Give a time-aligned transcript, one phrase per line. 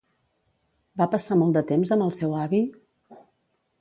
[1.01, 2.63] Va passar molt de temps amb el seu avi?